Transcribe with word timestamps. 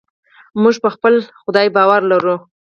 موږ 0.61 0.75
په 0.83 0.89
خپل 0.95 1.13
خدای 1.43 1.67
باور 1.75 2.01
لرو. 2.11 2.35